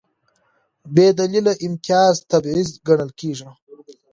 بېدلیله 0.93 1.53
امتیاز 1.65 2.15
تبعیض 2.31 2.69
ګڼل 2.87 3.09
کېږي. 3.19 3.49